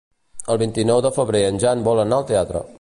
El 0.53 0.59
vint-i-nou 0.61 1.03
de 1.07 1.13
febrer 1.19 1.43
en 1.51 1.63
Jan 1.65 1.87
vol 1.91 2.05
anar 2.05 2.21
al 2.21 2.29
teatre. 2.35 2.67